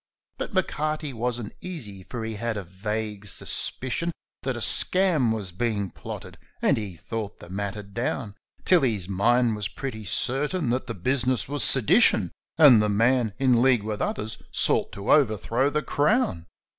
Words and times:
But 0.39 0.51
M'Carty 0.55 1.13
wasn't 1.13 1.53
easy, 1.61 2.01
for 2.01 2.23
he 2.25 2.33
had 2.33 2.57
a 2.57 2.63
vague 2.63 3.27
suspicion 3.27 4.11
That 4.41 4.55
a' 4.55 4.59
skame' 4.77 5.31
was 5.31 5.51
being 5.51 5.91
plotted; 5.91 6.39
and 6.59 6.75
he 6.75 6.95
thought 6.95 7.37
the 7.39 7.51
matter 7.51 7.83
down 7.83 8.33
Till 8.65 8.81
his 8.81 9.07
mind 9.07 9.55
was 9.55 9.67
pretty 9.67 10.05
certain 10.05 10.71
that 10.71 10.87
the 10.87 10.95
business 10.95 11.47
was 11.47 11.63
sedition, 11.63 12.31
And 12.57 12.81
the 12.81 12.89
man, 12.89 13.33
in 13.37 13.61
league 13.61 13.83
with 13.83 14.01
others, 14.01 14.41
sought 14.51 14.91
to 14.93 15.11
overthrow 15.11 15.69
the 15.69 15.83
Crown. 15.83 16.47